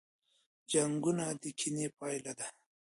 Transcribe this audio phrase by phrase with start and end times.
[0.71, 2.47] جنګونه د کینې پایله ده.